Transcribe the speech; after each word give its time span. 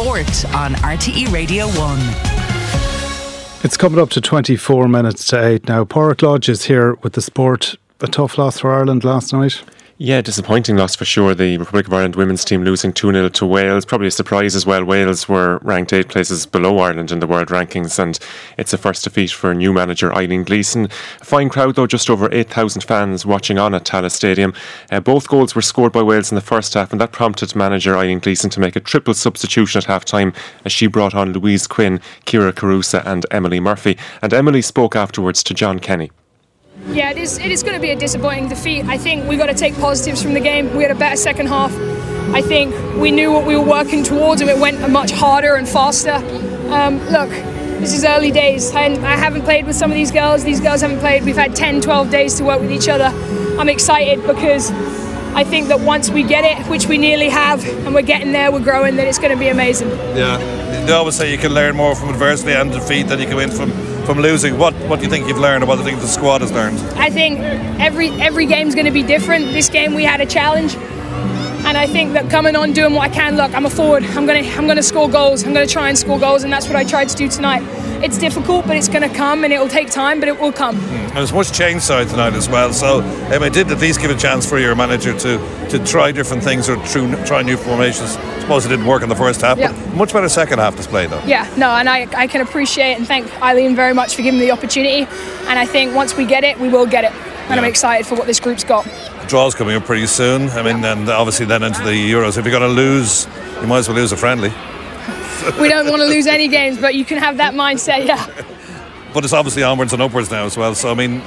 Sport 0.00 0.46
on 0.54 0.72
RTE 0.76 1.30
Radio 1.30 1.66
1. 1.66 1.98
It's 3.62 3.76
coming 3.76 4.00
up 4.00 4.08
to 4.10 4.20
24 4.22 4.88
minutes 4.88 5.26
to 5.26 5.46
8 5.46 5.68
now. 5.68 5.84
Pauric 5.84 6.22
Lodge 6.22 6.48
is 6.48 6.64
here 6.64 6.94
with 7.02 7.12
the 7.12 7.20
sport. 7.20 7.76
A 8.00 8.06
tough 8.06 8.38
loss 8.38 8.60
for 8.60 8.72
Ireland 8.72 9.04
last 9.04 9.34
night. 9.34 9.62
Yeah, 10.02 10.22
disappointing 10.22 10.78
loss 10.78 10.96
for 10.96 11.04
sure. 11.04 11.34
The 11.34 11.58
Republic 11.58 11.86
of 11.86 11.92
Ireland 11.92 12.16
women's 12.16 12.42
team 12.42 12.64
losing 12.64 12.90
2 12.90 13.12
0 13.12 13.28
to 13.28 13.44
Wales. 13.44 13.84
Probably 13.84 14.06
a 14.06 14.10
surprise 14.10 14.56
as 14.56 14.64
well. 14.64 14.82
Wales 14.82 15.28
were 15.28 15.58
ranked 15.60 15.92
eight 15.92 16.08
places 16.08 16.46
below 16.46 16.78
Ireland 16.78 17.12
in 17.12 17.20
the 17.20 17.26
world 17.26 17.48
rankings, 17.48 17.98
and 17.98 18.18
it's 18.56 18.72
a 18.72 18.78
first 18.78 19.04
defeat 19.04 19.30
for 19.30 19.54
new 19.54 19.74
manager 19.74 20.10
Eileen 20.14 20.42
Gleeson. 20.42 20.86
A 21.20 21.24
fine 21.26 21.50
crowd, 21.50 21.74
though, 21.74 21.86
just 21.86 22.08
over 22.08 22.32
8,000 22.32 22.80
fans 22.80 23.26
watching 23.26 23.58
on 23.58 23.74
at 23.74 23.84
Tallaght 23.84 24.12
Stadium. 24.12 24.54
Uh, 24.90 25.00
both 25.00 25.28
goals 25.28 25.54
were 25.54 25.60
scored 25.60 25.92
by 25.92 26.02
Wales 26.02 26.32
in 26.32 26.34
the 26.34 26.40
first 26.40 26.72
half, 26.72 26.92
and 26.92 27.00
that 27.02 27.12
prompted 27.12 27.54
manager 27.54 27.94
Eileen 27.94 28.20
Gleeson 28.20 28.48
to 28.48 28.60
make 28.60 28.76
a 28.76 28.80
triple 28.80 29.12
substitution 29.12 29.80
at 29.80 29.84
half 29.84 30.06
time 30.06 30.32
as 30.64 30.72
she 30.72 30.86
brought 30.86 31.14
on 31.14 31.34
Louise 31.34 31.66
Quinn, 31.66 32.00
Kyra 32.24 32.52
Carusa, 32.52 33.04
and 33.04 33.26
Emily 33.30 33.60
Murphy. 33.60 33.98
And 34.22 34.32
Emily 34.32 34.62
spoke 34.62 34.96
afterwards 34.96 35.42
to 35.42 35.52
John 35.52 35.78
Kenny. 35.78 36.10
Yeah, 36.92 37.10
it 37.10 37.18
is. 37.18 37.38
It 37.38 37.52
is 37.52 37.62
going 37.62 37.76
to 37.76 37.80
be 37.80 37.90
a 37.90 37.96
disappointing 37.96 38.48
defeat. 38.48 38.84
I 38.86 38.98
think 38.98 39.28
we've 39.28 39.38
got 39.38 39.46
to 39.46 39.54
take 39.54 39.74
positives 39.76 40.20
from 40.20 40.34
the 40.34 40.40
game. 40.40 40.74
We 40.76 40.82
had 40.82 40.90
a 40.90 40.98
better 40.98 41.16
second 41.16 41.46
half. 41.46 41.72
I 42.34 42.42
think 42.42 42.74
we 42.96 43.12
knew 43.12 43.30
what 43.32 43.46
we 43.46 43.56
were 43.56 43.64
working 43.64 44.02
towards, 44.02 44.40
and 44.40 44.50
it 44.50 44.58
went 44.58 44.90
much 44.90 45.12
harder 45.12 45.54
and 45.54 45.68
faster. 45.68 46.14
Um, 46.72 46.98
look, 47.10 47.30
this 47.80 47.94
is 47.94 48.04
early 48.04 48.32
days. 48.32 48.74
I, 48.74 48.86
I 48.86 49.16
haven't 49.16 49.42
played 49.42 49.66
with 49.66 49.76
some 49.76 49.92
of 49.92 49.94
these 49.94 50.10
girls. 50.10 50.42
These 50.42 50.60
girls 50.60 50.80
haven't 50.80 50.98
played. 50.98 51.22
We've 51.24 51.36
had 51.36 51.54
10, 51.54 51.80
12 51.80 52.10
days 52.10 52.34
to 52.38 52.44
work 52.44 52.60
with 52.60 52.72
each 52.72 52.88
other. 52.88 53.06
I'm 53.58 53.68
excited 53.68 54.26
because 54.26 54.70
I 55.34 55.44
think 55.44 55.68
that 55.68 55.80
once 55.80 56.10
we 56.10 56.22
get 56.22 56.44
it, 56.44 56.68
which 56.68 56.86
we 56.86 56.98
nearly 56.98 57.28
have, 57.28 57.64
and 57.64 57.94
we're 57.94 58.02
getting 58.02 58.32
there, 58.32 58.50
we're 58.50 58.60
growing, 58.60 58.96
then 58.96 59.06
it's 59.06 59.18
going 59.18 59.30
to 59.30 59.38
be 59.38 59.48
amazing. 59.48 59.88
Yeah, 60.16 60.38
they 60.86 60.92
always 60.92 61.14
say 61.14 61.30
you 61.30 61.38
can 61.38 61.52
learn 61.54 61.76
more 61.76 61.94
from 61.94 62.10
adversity 62.10 62.52
and 62.52 62.70
defeat 62.72 63.04
than 63.04 63.20
you 63.20 63.26
can 63.26 63.36
win 63.36 63.50
from 63.50 63.70
from 64.04 64.18
losing. 64.18 64.58
What 64.58 64.74
what 64.88 64.98
do 64.98 65.04
you 65.04 65.10
think 65.10 65.28
you've 65.28 65.38
learned, 65.38 65.62
or 65.62 65.66
what 65.66 65.76
do 65.76 65.82
you 65.82 65.88
think 65.88 66.00
the 66.00 66.08
squad 66.08 66.40
has 66.40 66.52
learned? 66.52 66.78
I 66.98 67.10
think 67.10 67.40
every 67.80 68.10
every 68.20 68.46
game's 68.46 68.74
going 68.74 68.86
to 68.86 68.92
be 68.92 69.02
different. 69.02 69.52
This 69.52 69.68
game 69.68 69.94
we 69.94 70.04
had 70.04 70.20
a 70.20 70.26
challenge, 70.26 70.74
and 71.70 71.78
I 71.78 71.86
think 71.86 72.14
that 72.14 72.28
coming 72.28 72.56
on 72.56 72.72
doing 72.72 72.94
what 72.94 73.08
I 73.08 73.14
can. 73.14 73.36
Look, 73.36 73.54
I'm 73.54 73.64
a 73.64 73.70
forward. 73.70 74.02
I'm 74.02 74.26
gonna 74.26 74.40
I'm 74.40 74.66
gonna 74.66 74.82
score 74.82 75.08
goals. 75.08 75.44
I'm 75.44 75.54
gonna 75.54 75.68
try 75.68 75.88
and 75.88 75.96
score 75.96 76.18
goals, 76.18 76.42
and 76.42 76.52
that's 76.52 76.66
what 76.66 76.74
I 76.74 76.82
tried 76.82 77.08
to 77.10 77.16
do 77.16 77.28
tonight. 77.28 77.62
It's 78.02 78.18
difficult, 78.18 78.66
but 78.66 78.76
it's 78.76 78.88
going 78.88 79.08
to 79.08 79.14
come, 79.14 79.44
and 79.44 79.52
it 79.52 79.60
will 79.60 79.68
take 79.68 79.90
time, 79.90 80.20
but 80.20 80.28
it 80.30 80.40
will 80.40 80.52
come. 80.52 80.74
And 80.78 81.16
there's 81.18 81.34
much 81.34 81.52
change 81.52 81.82
side 81.82 82.08
tonight 82.08 82.32
as 82.32 82.48
well. 82.48 82.72
So 82.72 83.02
um, 83.02 83.42
it 83.42 83.52
did 83.52 83.70
at 83.70 83.78
least 83.78 84.00
give 84.00 84.10
a 84.10 84.16
chance 84.16 84.48
for 84.48 84.58
your 84.58 84.74
manager 84.74 85.16
to 85.18 85.38
to 85.68 85.84
try 85.84 86.10
different 86.10 86.42
things 86.42 86.68
or 86.68 86.76
tr- 86.86 87.14
try 87.24 87.42
new 87.42 87.56
formations. 87.56 88.16
I 88.16 88.40
suppose 88.40 88.66
it 88.66 88.70
didn't 88.70 88.86
work 88.86 89.04
in 89.04 89.08
the 89.08 89.14
first 89.14 89.40
half, 89.42 89.56
Yeah. 89.56 89.70
but 89.72 89.94
much 89.94 90.12
better 90.12 90.28
second 90.28 90.58
half 90.58 90.76
display 90.76 91.06
though. 91.06 91.22
Yeah, 91.24 91.48
no, 91.56 91.68
and 91.70 91.88
I, 91.88 92.08
I 92.16 92.26
can 92.26 92.40
appreciate 92.40 92.94
and 92.94 93.06
thank 93.06 93.30
Eileen 93.42 93.76
very 93.76 93.94
much 93.94 94.16
for 94.16 94.22
giving 94.22 94.40
me 94.40 94.46
the 94.46 94.52
opportunity. 94.52 95.06
And 95.46 95.56
I 95.58 95.66
think 95.66 95.94
once 95.94 96.16
we 96.16 96.24
get 96.24 96.42
it, 96.42 96.58
we 96.58 96.68
will 96.68 96.86
get 96.86 97.04
it. 97.04 97.12
And 97.50 97.58
I'm 97.58 97.64
excited 97.64 98.06
for 98.06 98.14
what 98.14 98.26
this 98.26 98.38
group's 98.38 98.64
got. 98.64 98.86
Draw's 99.28 99.54
coming 99.54 99.74
up 99.74 99.84
pretty 99.84 100.06
soon. 100.06 100.48
I 100.50 100.62
mean, 100.62 100.84
and 100.84 101.08
obviously 101.08 101.46
then 101.46 101.62
into 101.62 101.82
the 101.82 101.90
Euros. 101.90 102.38
If 102.38 102.44
you're 102.44 102.58
going 102.58 102.62
to 102.62 102.68
lose, 102.68 103.26
you 103.60 103.66
might 103.66 103.78
as 103.78 103.88
well 103.88 103.96
lose 103.96 104.12
a 104.12 104.16
friendly. 104.16 104.50
We 105.60 105.68
don't 105.68 105.88
want 105.88 106.00
to 106.00 106.06
lose 106.06 106.26
any 106.26 106.48
games, 106.48 106.78
but 106.78 106.94
you 106.94 107.04
can 107.04 107.18
have 107.18 107.38
that 107.38 107.54
mindset, 107.54 108.06
yeah. 108.06 108.26
But 109.12 109.24
it's 109.24 109.32
obviously 109.32 109.64
onwards 109.64 109.92
and 109.92 110.00
upwards 110.00 110.30
now 110.30 110.44
as 110.44 110.56
well. 110.56 110.72
So 110.76 110.88
I 110.88 110.94
mean, 110.94 111.20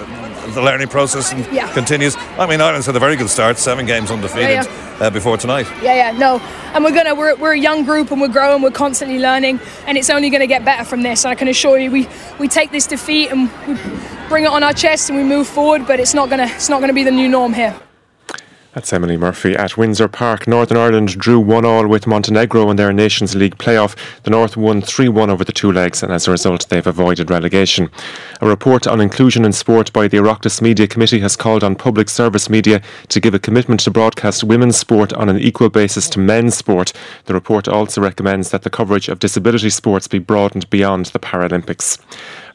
the 0.53 0.61
learning 0.61 0.87
process 0.87 1.31
and 1.31 1.45
Yeah. 1.51 1.67
continues. 1.73 2.15
I 2.37 2.45
mean, 2.47 2.61
Ireland's 2.61 2.85
had 2.85 2.95
a 2.95 2.99
very 2.99 3.15
good 3.15 3.29
start, 3.29 3.57
seven 3.57 3.85
games 3.85 4.11
undefeated 4.11 4.49
Yeah, 4.49 4.65
Uh, 4.99 5.09
before 5.09 5.37
tonight. 5.37 5.67
Yeah, 5.81 5.95
yeah, 5.95 6.11
no. 6.17 6.41
And 6.73 6.83
we're 6.83 6.91
gonna 6.91 7.15
we're, 7.15 7.35
we're 7.35 7.53
a 7.53 7.57
young 7.59 7.83
group 7.83 8.11
and 8.11 8.19
we're 8.21 8.27
growing, 8.27 8.61
we're 8.61 8.71
constantly 8.71 9.19
learning, 9.19 9.59
and 9.87 9.97
it's 9.97 10.09
only 10.09 10.29
gonna 10.29 10.47
get 10.47 10.63
better 10.65 10.83
from 10.83 11.01
this. 11.03 11.23
And 11.25 11.31
I 11.31 11.35
can 11.35 11.47
assure 11.47 11.77
you 11.77 11.89
we, 11.91 12.07
we 12.39 12.47
take 12.47 12.71
this 12.71 12.87
defeat 12.87 13.31
and 13.31 13.49
we 13.67 13.77
bring 14.29 14.43
it 14.45 14.49
on 14.51 14.63
our 14.63 14.73
chest 14.73 15.09
and 15.09 15.17
we 15.17 15.23
move 15.23 15.47
forward, 15.47 15.85
but 15.87 15.99
it's 15.99 16.13
not 16.13 16.29
gonna 16.29 16.45
it's 16.55 16.69
not 16.69 16.79
gonna 16.81 16.93
be 16.93 17.03
the 17.03 17.11
new 17.11 17.27
norm 17.29 17.53
here. 17.53 17.73
That's 18.73 18.91
Emily 18.91 19.17
Murphy 19.17 19.55
at 19.55 19.77
Windsor 19.77 20.07
Park. 20.07 20.47
Northern 20.47 20.79
Ireland 20.79 21.09
drew 21.09 21.39
1 21.39 21.63
all 21.63 21.87
with 21.87 22.07
Montenegro 22.07 22.71
in 22.71 22.75
their 22.75 22.91
Nations 22.91 23.35
League 23.35 23.59
playoff. 23.59 23.95
The 24.23 24.31
North 24.31 24.57
won 24.57 24.81
3 24.81 25.09
1 25.09 25.29
over 25.29 25.43
the 25.43 25.51
two 25.51 25.71
legs, 25.71 26.01
and 26.01 26.11
as 26.11 26.27
a 26.27 26.31
result, 26.31 26.67
they've 26.69 26.87
avoided 26.87 27.29
relegation. 27.29 27.91
A 28.41 28.47
report 28.47 28.87
on 28.87 28.99
inclusion 28.99 29.45
in 29.45 29.53
sport 29.53 29.93
by 29.93 30.07
the 30.07 30.17
Oireachtas 30.17 30.59
Media 30.59 30.87
Committee 30.87 31.19
has 31.19 31.35
called 31.35 31.63
on 31.63 31.75
public 31.75 32.09
service 32.09 32.49
media 32.49 32.81
to 33.09 33.19
give 33.19 33.35
a 33.35 33.39
commitment 33.39 33.81
to 33.81 33.91
broadcast 33.91 34.43
women's 34.43 34.77
sport 34.77 35.13
on 35.13 35.29
an 35.29 35.37
equal 35.37 35.69
basis 35.69 36.09
to 36.09 36.17
men's 36.17 36.55
sport. 36.55 36.93
The 37.25 37.35
report 37.35 37.67
also 37.67 38.01
recommends 38.01 38.49
that 38.49 38.63
the 38.63 38.71
coverage 38.71 39.07
of 39.07 39.19
disability 39.19 39.69
sports 39.69 40.07
be 40.07 40.17
broadened 40.17 40.67
beyond 40.71 41.05
the 41.07 41.19
Paralympics. 41.19 41.99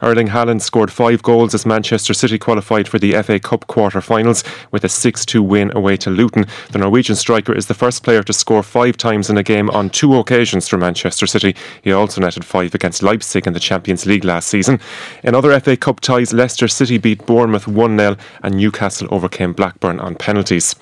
Erling 0.01 0.27
Haaland 0.27 0.61
scored 0.61 0.91
five 0.91 1.21
goals 1.21 1.53
as 1.53 1.65
Manchester 1.65 2.13
City 2.13 2.37
qualified 2.37 2.87
for 2.87 2.99
the 2.99 3.13
FA 3.21 3.39
Cup 3.39 3.67
quarter-finals 3.67 4.43
with 4.71 4.83
a 4.83 4.87
6-2 4.87 5.41
win 5.41 5.75
away 5.75 5.97
to 5.97 6.09
Luton. 6.09 6.45
The 6.71 6.79
Norwegian 6.79 7.15
striker 7.15 7.53
is 7.53 7.67
the 7.67 7.73
first 7.73 8.03
player 8.03 8.23
to 8.23 8.33
score 8.33 8.63
five 8.63 8.95
times 8.95 9.29
in 9.29 9.37
a 9.37 9.43
game 9.43 9.69
on 9.71 9.89
two 9.89 10.15
occasions 10.15 10.67
for 10.67 10.77
Manchester 10.77 11.27
City. 11.27 11.55
He 11.81 11.91
also 11.91 12.21
netted 12.21 12.45
five 12.45 12.73
against 12.73 13.03
Leipzig 13.03 13.45
in 13.45 13.53
the 13.53 13.59
Champions 13.59 14.05
League 14.05 14.23
last 14.23 14.47
season. 14.47 14.79
In 15.23 15.35
other 15.35 15.59
FA 15.59 15.75
Cup 15.75 15.99
ties, 15.99 16.33
Leicester 16.33 16.67
City 16.67 16.97
beat 16.97 17.25
Bournemouth 17.25 17.65
1-0 17.65 18.17
and 18.43 18.55
Newcastle 18.55 19.07
overcame 19.11 19.53
Blackburn 19.53 19.99
on 19.99 20.15
penalties. 20.15 20.75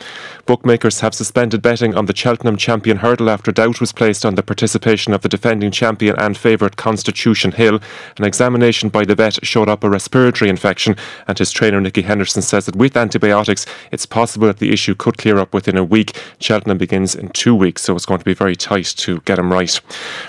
Bookmakers 0.46 1.02
have 1.02 1.14
suspended 1.14 1.62
betting 1.62 1.96
on 1.96 2.06
the 2.06 2.16
Cheltenham 2.16 2.56
champion 2.56 2.98
hurdle 2.98 3.30
after 3.30 3.52
doubt 3.52 3.82
was 3.82 3.92
placed 3.92 4.26
on 4.26 4.36
the 4.36 4.44
participation 4.44 5.14
of 5.14 5.22
the 5.22 5.28
defending 5.28 5.72
champion 5.72 6.16
and 6.18 6.38
favourite 6.38 6.78
Constitution 6.78 7.52
Hill. 7.52 7.82
An 8.18 8.24
examination 8.24 8.88
by 8.88 9.04
the 9.08 9.16
bet 9.16 9.46
showed 9.46 9.70
up 9.70 9.84
a 9.84 9.90
respiratory 9.90 10.50
infection, 10.50 10.96
and 11.28 11.38
his 11.38 11.52
trainer 11.52 11.82
Nicky 11.82 12.04
Henderson 12.04 12.42
says 12.42 12.66
that 12.66 12.76
with 12.76 12.96
antibiotics, 12.96 13.66
it's 13.92 14.06
possible 14.06 14.48
that 14.48 14.60
the 14.60 14.72
issue 14.72 14.96
could 14.96 15.18
clear 15.18 15.38
up 15.38 15.54
within 15.54 15.78
a 15.78 15.84
week. 15.84 16.20
Cheltenham 16.40 16.78
begins 16.78 17.16
in 17.16 17.30
two 17.30 17.56
weeks, 17.56 17.82
so 17.82 17.96
it's 17.96 18.06
going 18.06 18.20
to 18.20 18.26
be 18.26 18.34
very 18.34 18.56
tight 18.56 18.86
to 18.98 19.22
get 19.22 19.40
him 19.40 19.52
right. 19.52 19.72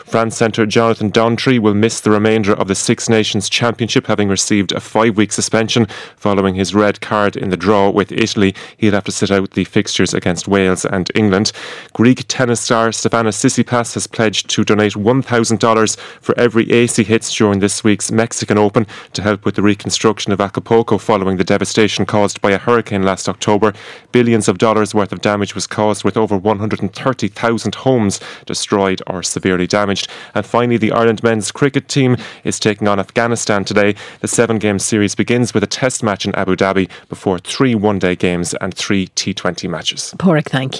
France 0.07 0.37
centre 0.37 0.67
Jonathan 0.67 1.13
Danty 1.13 1.59
will 1.59 1.75
miss 1.75 2.01
the 2.01 2.11
remainder 2.11 2.55
of 2.55 2.69
the 2.69 2.75
Six 2.75 3.09
Nations 3.09 3.51
Championship, 3.51 4.07
having 4.07 4.29
received 4.29 4.73
a 4.73 4.81
five-week 4.81 5.33
suspension 5.33 5.87
following 6.17 6.55
his 6.55 6.75
red 6.75 7.01
card 7.01 7.37
in 7.37 7.51
the 7.51 7.57
draw 7.57 7.91
with 7.91 8.13
Italy. 8.13 8.55
He'll 8.77 8.95
have 8.95 9.05
to 9.05 9.13
sit 9.13 9.31
out 9.31 9.51
the 9.51 9.65
fixtures 9.65 10.15
against 10.15 10.49
Wales 10.49 10.85
and 10.85 11.11
England. 11.15 11.53
Greek 11.93 12.25
tennis 12.29 12.61
star 12.61 12.89
Stefanos 12.89 13.37
Tsitsipas 13.37 13.95
has 13.95 14.07
pledged 14.07 14.49
to 14.51 14.65
donate 14.65 14.95
$1,000 14.95 15.99
for 16.21 16.39
every 16.39 16.69
he 16.87 17.03
hits 17.03 17.35
during 17.35 17.59
this 17.59 17.83
week's 17.83 18.13
Mexican 18.13 18.57
Open 18.57 18.68
to 18.71 19.23
help 19.23 19.45
with 19.45 19.55
the 19.55 19.63
reconstruction 19.63 20.33
of 20.33 20.41
Acapulco 20.41 20.99
following 20.99 21.37
the 21.37 21.45
devastation 21.45 22.07
caused 22.07 22.41
by 22.41 22.51
a 22.51 22.59
hurricane 22.59 23.03
last 23.03 23.29
October. 23.29 23.73
Billions 24.13 24.49
of 24.49 24.59
dollars 24.59 24.95
worth 24.95 25.13
of 25.13 25.21
damage 25.21 25.55
was 25.55 25.67
caused 25.67 26.05
with 26.05 26.17
over 26.17 26.37
130,000 26.37 27.75
homes 27.75 28.21
destroyed 28.47 29.03
or 29.07 29.23
severely 29.23 29.67
damaged. 29.67 30.09
And 30.35 30.45
finally, 30.45 30.77
the 30.77 30.93
Ireland 30.93 31.23
men's 31.23 31.51
cricket 31.51 31.89
team 31.89 32.17
is 32.45 32.59
taking 32.59 32.89
on 32.89 33.01
Afghanistan 33.01 33.65
today. 33.65 33.95
The 34.21 34.29
seven 34.29 34.59
game 34.59 34.79
series 34.79 35.15
begins 35.15 35.55
with 35.55 35.63
a 35.63 35.67
test 35.67 36.03
match 36.03 36.25
in 36.25 36.35
Abu 36.35 36.57
Dhabi 36.57 36.89
before 37.09 37.39
three 37.39 37.75
one 37.75 37.99
day 37.99 38.17
games 38.17 38.55
and 38.61 38.75
three 38.75 39.09
T20 39.09 39.69
matches. 39.69 40.15
Pauric, 40.19 40.49
thank 40.49 40.73
you. 40.73 40.77